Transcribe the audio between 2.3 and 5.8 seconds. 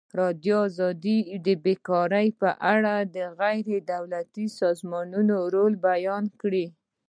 په اړه د غیر دولتي سازمانونو رول